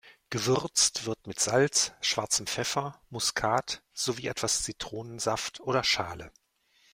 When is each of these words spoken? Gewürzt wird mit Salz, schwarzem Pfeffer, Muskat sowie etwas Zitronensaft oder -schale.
Gewürzt 0.31 1.05
wird 1.05 1.27
mit 1.27 1.39
Salz, 1.39 1.91
schwarzem 2.01 2.47
Pfeffer, 2.47 2.99
Muskat 3.11 3.83
sowie 3.93 4.29
etwas 4.29 4.63
Zitronensaft 4.63 5.59
oder 5.59 5.81
-schale. 5.83 6.31